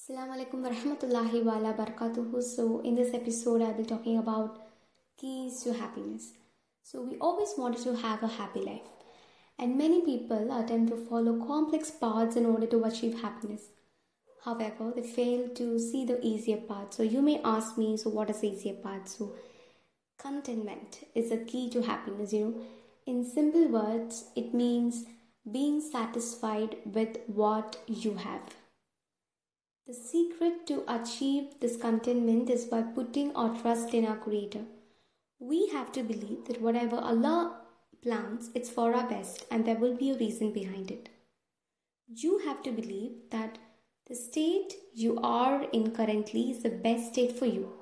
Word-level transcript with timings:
Assalamu 0.00 0.32
alaikum 0.34 0.62
warahmatullahi 0.64 1.44
wa 1.44 1.72
barakatuhu. 1.78 2.42
So, 2.42 2.80
in 2.80 2.94
this 2.94 3.12
episode, 3.12 3.60
I'll 3.60 3.74
be 3.74 3.84
talking 3.84 4.16
about 4.16 4.58
keys 5.18 5.62
to 5.64 5.74
happiness. 5.74 6.32
So, 6.82 7.02
we 7.02 7.18
always 7.18 7.52
wanted 7.58 7.82
to 7.82 7.94
have 7.96 8.22
a 8.22 8.26
happy 8.26 8.60
life, 8.60 8.86
and 9.58 9.76
many 9.76 10.00
people 10.00 10.58
attempt 10.58 10.90
to 10.92 10.96
follow 10.96 11.34
complex 11.46 11.90
paths 11.90 12.36
in 12.36 12.46
order 12.46 12.66
to 12.68 12.82
achieve 12.84 13.20
happiness. 13.20 13.66
However, 14.42 14.90
they 14.96 15.02
fail 15.02 15.50
to 15.56 15.78
see 15.78 16.06
the 16.06 16.18
easier 16.26 16.62
path. 16.70 16.94
So, 16.94 17.02
you 17.02 17.20
may 17.20 17.42
ask 17.42 17.76
me, 17.76 17.98
so 17.98 18.08
what 18.08 18.30
is 18.30 18.40
the 18.40 18.48
easier 18.48 18.76
path? 18.82 19.06
So, 19.06 19.34
contentment 20.18 21.04
is 21.14 21.30
a 21.30 21.44
key 21.44 21.68
to 21.76 21.82
happiness. 21.82 22.32
You 22.32 22.46
know, 22.46 22.54
in 23.04 23.22
simple 23.22 23.68
words, 23.68 24.24
it 24.34 24.54
means 24.54 25.04
being 25.58 25.82
satisfied 25.82 26.78
with 26.86 27.18
what 27.26 27.76
you 27.86 28.14
have. 28.14 28.59
The 29.90 29.96
secret 29.96 30.68
to 30.68 30.84
achieve 30.86 31.58
this 31.58 31.76
contentment 31.76 32.48
is 32.48 32.64
by 32.64 32.80
putting 32.80 33.34
our 33.34 33.60
trust 33.60 33.92
in 33.92 34.06
our 34.06 34.16
Creator. 34.16 34.60
We 35.40 35.66
have 35.70 35.90
to 35.90 36.04
believe 36.04 36.44
that 36.44 36.62
whatever 36.62 36.94
Allah 36.94 37.62
plans, 38.00 38.50
it's 38.54 38.70
for 38.70 38.94
our 38.94 39.08
best 39.08 39.46
and 39.50 39.64
there 39.64 39.74
will 39.74 39.96
be 39.96 40.12
a 40.12 40.16
reason 40.16 40.52
behind 40.52 40.92
it. 40.92 41.08
You 42.06 42.38
have 42.38 42.62
to 42.62 42.70
believe 42.70 43.14
that 43.32 43.58
the 44.06 44.14
state 44.14 44.74
you 44.94 45.18
are 45.24 45.64
in 45.72 45.90
currently 45.90 46.52
is 46.52 46.62
the 46.62 46.70
best 46.70 47.12
state 47.12 47.36
for 47.36 47.46
you. 47.46 47.72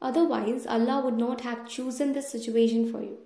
Otherwise, 0.00 0.68
Allah 0.68 1.02
would 1.04 1.18
not 1.18 1.40
have 1.40 1.68
chosen 1.68 2.12
this 2.12 2.30
situation 2.30 2.92
for 2.92 3.02
you. 3.02 3.18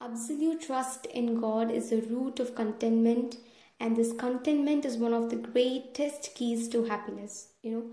Absolute 0.00 0.62
trust 0.62 1.04
in 1.04 1.38
God 1.38 1.70
is 1.70 1.90
the 1.90 2.00
root 2.00 2.40
of 2.40 2.54
contentment 2.54 3.36
and 3.80 3.96
this 3.96 4.12
contentment 4.12 4.84
is 4.84 4.96
one 4.96 5.14
of 5.14 5.30
the 5.30 5.36
greatest 5.36 6.34
keys 6.34 6.68
to 6.68 6.84
happiness 6.84 7.48
you 7.62 7.70
know. 7.70 7.84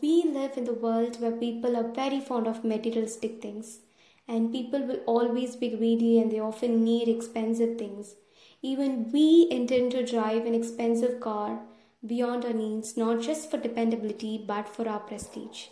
We 0.00 0.22
live 0.22 0.56
in 0.56 0.66
the 0.66 0.72
world 0.72 1.20
where 1.20 1.32
people 1.32 1.76
are 1.76 1.92
very 1.92 2.20
fond 2.20 2.46
of 2.46 2.62
materialistic 2.64 3.42
things 3.42 3.80
and 4.28 4.52
people 4.52 4.86
will 4.86 5.00
always 5.06 5.56
be 5.56 5.70
greedy 5.70 6.20
and 6.20 6.30
they 6.30 6.38
often 6.38 6.84
need 6.84 7.08
expensive 7.08 7.76
things. 7.76 8.14
Even 8.62 9.10
we 9.10 9.48
intend 9.50 9.90
to 9.92 10.06
drive 10.06 10.46
an 10.46 10.54
expensive 10.54 11.18
car 11.20 11.62
beyond 12.06 12.44
our 12.44 12.52
needs 12.52 12.96
not 12.96 13.20
just 13.20 13.50
for 13.50 13.58
dependability 13.58 14.44
but 14.46 14.68
for 14.68 14.88
our 14.88 15.00
prestige. 15.00 15.66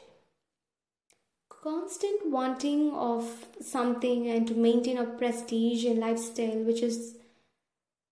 Constant 1.63 2.31
wanting 2.31 2.93
of 2.95 3.47
something 3.61 4.27
and 4.27 4.49
to 4.49 4.55
maintain 4.55 4.99
a 4.99 5.05
prestige 5.05 5.85
and 5.85 6.01
lifestyle 6.01 6.65
which 6.65 6.83
is 6.83 7.15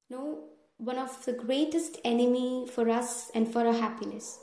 you 0.08 0.16
know 0.16 0.44
one 0.78 0.98
of 0.98 1.24
the 1.24 1.32
greatest 1.32 1.98
enemy 2.04 2.66
for 2.72 2.88
us 2.90 3.30
and 3.34 3.50
for 3.52 3.66
our 3.66 3.72
happiness. 3.72 4.38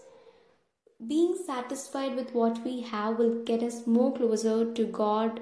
Being 1.05 1.35
satisfied 1.45 2.15
with 2.15 2.33
what 2.33 2.63
we 2.63 2.81
have 2.81 3.17
will 3.17 3.43
get 3.43 3.61
us 3.61 3.85
more 3.85 4.13
closer 4.13 4.73
to 4.73 4.85
God 4.85 5.41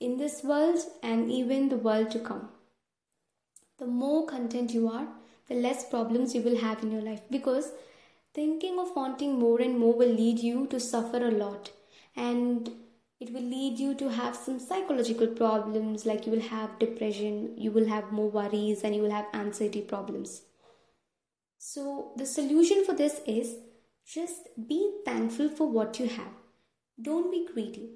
in 0.00 0.16
this 0.16 0.44
world 0.44 0.78
and 1.02 1.30
even 1.30 1.68
the 1.68 1.76
world 1.76 2.10
to 2.12 2.18
come. 2.20 2.48
The 3.78 3.86
more 3.86 4.26
content 4.26 4.72
you 4.72 4.88
are, 4.88 5.08
the 5.48 5.54
less 5.54 5.88
problems 5.88 6.34
you 6.34 6.42
will 6.42 6.58
have 6.58 6.82
in 6.82 6.92
your 6.92 7.02
life 7.02 7.22
because 7.30 7.72
thinking 8.34 8.78
of 8.78 8.94
wanting 8.94 9.38
more 9.38 9.60
and 9.60 9.78
more 9.78 9.94
will 9.94 10.12
lead 10.12 10.38
you 10.38 10.66
to 10.66 10.78
suffer 10.78 11.16
a 11.16 11.30
lot 11.30 11.70
and 12.14 12.70
it 13.20 13.32
will 13.32 13.42
lead 13.42 13.78
you 13.80 13.94
to 13.94 14.08
have 14.10 14.36
some 14.36 14.58
psychological 14.60 15.26
problems 15.26 16.06
like 16.06 16.24
you 16.24 16.32
will 16.32 16.48
have 16.48 16.78
depression 16.78 17.52
you 17.56 17.70
will 17.72 17.88
have 17.88 18.12
more 18.12 18.30
worries 18.30 18.82
and 18.84 18.94
you 18.94 19.02
will 19.02 19.10
have 19.10 19.26
anxiety 19.34 19.80
problems. 19.80 20.42
So 21.58 22.12
the 22.16 22.26
solution 22.26 22.84
for 22.84 22.94
this 22.94 23.20
is 23.26 23.56
just 24.06 24.48
be 24.68 25.00
thankful 25.04 25.48
for 25.48 25.68
what 25.68 25.98
you 25.98 26.08
have. 26.08 26.34
Don't 27.02 27.30
be 27.30 27.46
greedy. 27.52 27.90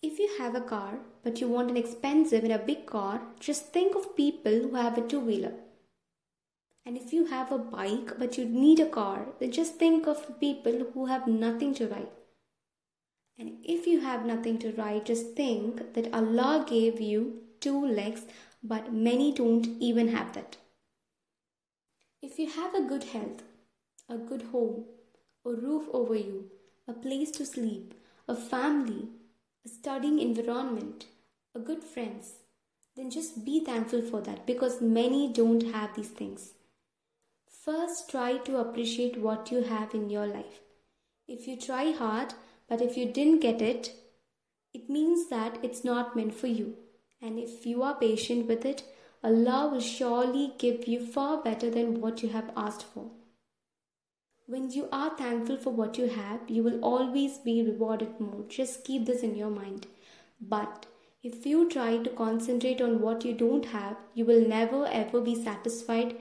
If 0.00 0.20
you 0.20 0.30
have 0.38 0.54
a 0.54 0.60
car 0.60 1.00
but 1.24 1.40
you 1.40 1.48
want 1.48 1.70
an 1.70 1.76
expensive 1.76 2.44
and 2.44 2.52
a 2.52 2.58
big 2.58 2.86
car 2.86 3.20
just 3.40 3.72
think 3.72 3.96
of 3.96 4.14
people 4.16 4.52
who 4.52 4.74
have 4.76 4.96
a 4.96 5.06
two 5.06 5.18
wheeler 5.20 5.54
and 6.86 6.96
if 6.96 7.12
you 7.12 7.26
have 7.26 7.50
a 7.50 7.58
bike 7.58 8.12
but 8.18 8.38
you 8.38 8.44
need 8.44 8.78
a 8.78 8.88
car 8.88 9.26
then 9.40 9.50
just 9.50 9.74
think 9.74 10.06
of 10.06 10.38
people 10.40 10.86
who 10.94 11.06
have 11.06 11.26
nothing 11.26 11.74
to 11.74 11.88
ride 11.88 12.17
and 13.38 13.52
if 13.62 13.86
you 13.86 14.00
have 14.00 14.26
nothing 14.26 14.58
to 14.58 14.72
write, 14.72 15.06
just 15.06 15.36
think 15.36 15.94
that 15.94 16.12
Allah 16.12 16.64
gave 16.68 17.00
you 17.00 17.42
two 17.60 17.86
legs, 17.86 18.22
but 18.62 18.92
many 18.92 19.32
don't 19.32 19.66
even 19.78 20.08
have 20.08 20.32
that. 20.32 20.56
If 22.20 22.38
you 22.38 22.50
have 22.50 22.74
a 22.74 22.82
good 22.82 23.04
health, 23.04 23.44
a 24.08 24.18
good 24.18 24.42
home, 24.50 24.86
a 25.46 25.50
roof 25.50 25.86
over 25.92 26.16
you, 26.16 26.50
a 26.88 26.92
place 26.92 27.30
to 27.32 27.46
sleep, 27.46 27.94
a 28.26 28.34
family, 28.34 29.06
a 29.64 29.68
studying 29.68 30.18
environment, 30.18 31.06
a 31.54 31.60
good 31.60 31.84
friends, 31.84 32.32
then 32.96 33.08
just 33.08 33.44
be 33.44 33.64
thankful 33.64 34.02
for 34.02 34.20
that 34.22 34.46
because 34.46 34.80
many 34.80 35.32
don't 35.32 35.72
have 35.72 35.94
these 35.94 36.08
things. 36.08 36.54
First, 37.48 38.10
try 38.10 38.38
to 38.38 38.58
appreciate 38.58 39.20
what 39.20 39.52
you 39.52 39.62
have 39.62 39.94
in 39.94 40.10
your 40.10 40.26
life. 40.26 40.60
If 41.28 41.46
you 41.46 41.56
try 41.56 41.92
hard, 41.92 42.34
but 42.68 42.82
if 42.82 42.96
you 42.96 43.06
didn't 43.06 43.40
get 43.40 43.62
it, 43.62 43.94
it 44.74 44.90
means 44.90 45.28
that 45.28 45.58
it's 45.62 45.84
not 45.84 46.14
meant 46.14 46.34
for 46.34 46.46
you. 46.46 46.76
And 47.20 47.38
if 47.38 47.66
you 47.66 47.82
are 47.82 47.94
patient 47.94 48.46
with 48.46 48.64
it, 48.64 48.84
Allah 49.24 49.68
will 49.72 49.80
surely 49.80 50.52
give 50.58 50.86
you 50.86 51.04
far 51.04 51.42
better 51.42 51.70
than 51.70 52.00
what 52.00 52.22
you 52.22 52.28
have 52.28 52.52
asked 52.56 52.84
for. 52.84 53.10
When 54.46 54.70
you 54.70 54.88
are 54.92 55.16
thankful 55.16 55.56
for 55.58 55.70
what 55.70 55.98
you 55.98 56.08
have, 56.08 56.40
you 56.48 56.62
will 56.62 56.80
always 56.80 57.38
be 57.38 57.62
rewarded 57.62 58.20
more. 58.20 58.44
Just 58.48 58.84
keep 58.84 59.06
this 59.06 59.22
in 59.22 59.34
your 59.34 59.50
mind. 59.50 59.86
But 60.40 60.86
if 61.22 61.44
you 61.44 61.68
try 61.68 61.98
to 61.98 62.10
concentrate 62.10 62.80
on 62.80 63.00
what 63.00 63.24
you 63.24 63.34
don't 63.34 63.66
have, 63.66 63.96
you 64.14 64.24
will 64.24 64.46
never 64.46 64.86
ever 64.86 65.20
be 65.20 65.34
satisfied 65.34 66.16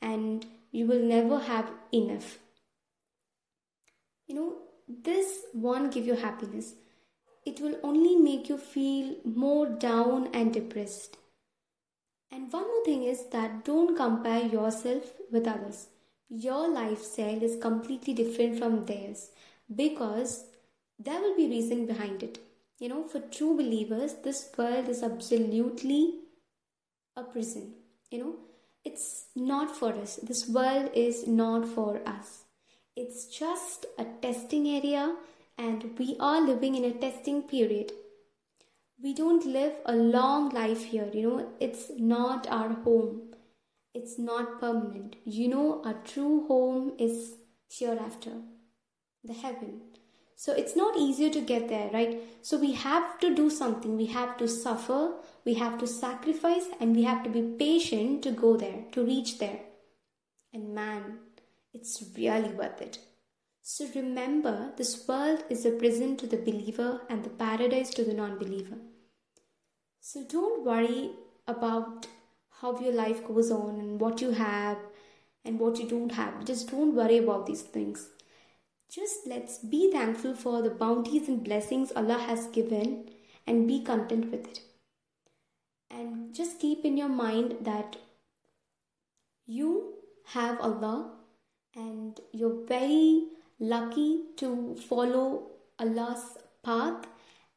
and 0.00 0.46
you 0.70 0.86
will 0.86 1.02
never 1.02 1.38
have 1.38 1.70
enough. 1.92 2.38
You 4.26 4.34
know, 4.34 4.56
this 4.88 5.40
won't 5.54 5.92
give 5.92 6.06
you 6.06 6.14
happiness. 6.14 6.74
It 7.44 7.60
will 7.60 7.76
only 7.82 8.16
make 8.16 8.48
you 8.48 8.56
feel 8.56 9.16
more 9.24 9.66
down 9.66 10.28
and 10.32 10.52
depressed. 10.52 11.16
And 12.30 12.52
one 12.52 12.62
more 12.62 12.84
thing 12.84 13.02
is 13.02 13.26
that 13.30 13.64
don't 13.64 13.96
compare 13.96 14.46
yourself 14.46 15.12
with 15.30 15.46
others. 15.46 15.88
Your 16.28 16.68
lifestyle 16.68 17.42
is 17.42 17.60
completely 17.60 18.14
different 18.14 18.58
from 18.58 18.86
theirs 18.86 19.30
because 19.74 20.44
there 20.98 21.20
will 21.20 21.36
be 21.36 21.48
reason 21.48 21.86
behind 21.86 22.22
it. 22.22 22.38
You 22.78 22.88
know, 22.88 23.04
for 23.04 23.20
true 23.20 23.56
believers, 23.56 24.14
this 24.24 24.50
world 24.56 24.88
is 24.88 25.02
absolutely 25.02 26.20
a 27.16 27.22
prison. 27.22 27.74
You 28.10 28.18
know, 28.18 28.34
it's 28.84 29.26
not 29.36 29.76
for 29.76 29.92
us. 29.92 30.16
This 30.16 30.48
world 30.48 30.90
is 30.94 31.26
not 31.26 31.68
for 31.68 32.00
us. 32.06 32.44
It's 32.94 33.26
just 33.26 33.86
a 33.98 34.04
testing 34.20 34.66
area, 34.68 35.16
and 35.56 35.98
we 35.98 36.16
are 36.20 36.40
living 36.40 36.74
in 36.74 36.84
a 36.84 36.92
testing 36.92 37.42
period. 37.42 37.92
We 39.02 39.14
don't 39.14 39.46
live 39.46 39.74
a 39.86 39.94
long 39.96 40.50
life 40.50 40.84
here, 40.84 41.08
you 41.12 41.22
know, 41.22 41.48
it's 41.58 41.90
not 41.98 42.46
our 42.48 42.68
home, 42.68 43.34
it's 43.94 44.18
not 44.18 44.60
permanent. 44.60 45.16
You 45.24 45.48
know, 45.48 45.82
our 45.84 45.94
true 46.04 46.46
home 46.46 46.92
is 46.98 47.34
hereafter, 47.70 48.32
the 49.24 49.32
heaven. 49.32 49.80
So 50.36 50.52
it's 50.52 50.76
not 50.76 50.98
easier 50.98 51.30
to 51.30 51.40
get 51.40 51.68
there, 51.68 51.88
right? 51.92 52.20
So 52.42 52.58
we 52.58 52.72
have 52.72 53.18
to 53.20 53.34
do 53.34 53.48
something. 53.48 53.96
We 53.96 54.06
have 54.06 54.36
to 54.38 54.48
suffer, 54.48 55.14
we 55.44 55.54
have 55.54 55.78
to 55.78 55.86
sacrifice, 55.86 56.66
and 56.80 56.94
we 56.94 57.04
have 57.04 57.22
to 57.24 57.30
be 57.30 57.42
patient 57.42 58.22
to 58.24 58.32
go 58.32 58.56
there, 58.56 58.84
to 58.92 59.04
reach 59.04 59.38
there. 59.38 59.60
And 60.52 60.74
man, 60.74 61.18
it's 61.72 62.02
really 62.16 62.50
worth 62.50 62.80
it. 62.80 62.98
So 63.62 63.86
remember, 63.94 64.72
this 64.76 65.06
world 65.06 65.44
is 65.48 65.64
a 65.64 65.70
prison 65.70 66.16
to 66.18 66.26
the 66.26 66.36
believer 66.36 67.02
and 67.08 67.24
the 67.24 67.30
paradise 67.30 67.90
to 67.90 68.04
the 68.04 68.14
non 68.14 68.38
believer. 68.38 68.78
So 70.00 70.24
don't 70.24 70.64
worry 70.64 71.12
about 71.46 72.08
how 72.60 72.78
your 72.80 72.92
life 72.92 73.24
goes 73.26 73.50
on 73.50 73.78
and 73.78 74.00
what 74.00 74.20
you 74.20 74.32
have 74.32 74.78
and 75.44 75.60
what 75.60 75.78
you 75.78 75.88
don't 75.88 76.12
have. 76.12 76.44
Just 76.44 76.70
don't 76.70 76.94
worry 76.94 77.18
about 77.18 77.46
these 77.46 77.62
things. 77.62 78.08
Just 78.90 79.26
let's 79.26 79.58
be 79.58 79.90
thankful 79.90 80.34
for 80.34 80.60
the 80.60 80.70
bounties 80.70 81.28
and 81.28 81.42
blessings 81.42 81.92
Allah 81.96 82.18
has 82.18 82.46
given 82.48 83.08
and 83.46 83.66
be 83.66 83.82
content 83.82 84.30
with 84.30 84.46
it. 84.46 84.60
And 85.90 86.34
just 86.34 86.60
keep 86.60 86.84
in 86.84 86.96
your 86.96 87.08
mind 87.08 87.56
that 87.62 87.96
you 89.46 89.94
have 90.26 90.60
Allah 90.60 91.21
and 91.74 92.20
you're 92.32 92.64
very 92.66 93.28
lucky 93.58 94.22
to 94.36 94.76
follow 94.88 95.50
Allah's 95.78 96.38
path. 96.62 97.06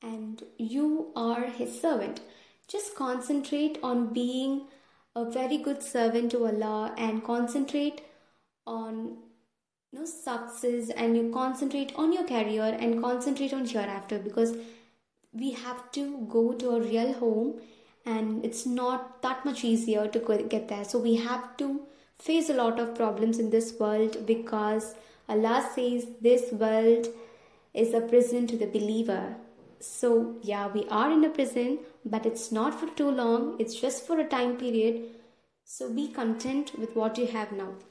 And 0.01 0.43
you 0.57 1.11
are 1.15 1.47
His 1.47 1.81
servant. 1.81 2.21
Just 2.67 2.95
concentrate 2.95 3.79
on 3.81 4.13
being 4.13 4.67
a 5.15 5.29
very 5.29 5.57
good 5.57 5.81
servant 5.81 6.31
to 6.31 6.45
Allah 6.45 6.93
and 6.97 7.23
concentrate 7.23 8.01
on 8.67 9.17
you 9.91 9.99
know, 9.99 10.05
success. 10.05 10.89
And 10.89 11.17
you 11.17 11.31
concentrate 11.33 11.93
on 11.95 12.13
your 12.13 12.23
career 12.23 12.77
and 12.79 13.01
concentrate 13.01 13.53
on 13.53 13.65
hereafter. 13.65 14.19
Because 14.19 14.55
we 15.33 15.51
have 15.51 15.91
to 15.93 16.27
go 16.29 16.53
to 16.53 16.71
a 16.71 16.81
real 16.81 17.13
home. 17.13 17.61
And 18.05 18.45
it's 18.45 18.67
not 18.67 19.23
that 19.23 19.43
much 19.43 19.63
easier 19.63 20.07
to 20.07 20.45
get 20.47 20.67
there. 20.67 20.83
So 20.83 20.99
we 20.99 21.15
have 21.15 21.57
to 21.57 21.87
face 22.19 22.49
a 22.49 22.53
lot 22.53 22.79
of 22.79 22.95
problems 22.95 23.39
in 23.39 23.49
this 23.49 23.73
world 23.79 24.25
because 24.25 24.95
allah 25.29 25.69
says 25.75 26.07
this 26.21 26.51
world 26.51 27.07
is 27.73 27.93
a 27.93 28.01
prison 28.01 28.47
to 28.47 28.57
the 28.57 28.67
believer. 28.67 29.35
So 29.79 30.35
yeah 30.41 30.67
we 30.67 30.87
are 30.89 31.11
in 31.11 31.23
a 31.23 31.29
prison 31.29 31.79
but 32.05 32.25
it's 32.25 32.51
not 32.51 32.79
for 32.79 32.87
too 32.87 33.09
long. 33.09 33.57
It's 33.59 33.79
just 33.79 34.07
for 34.07 34.19
a 34.19 34.27
time 34.27 34.57
period. 34.57 35.01
So 35.63 35.91
be 35.91 36.07
content 36.07 36.77
with 36.77 36.95
what 36.95 37.17
you 37.17 37.27
have 37.27 37.51
now 37.51 37.75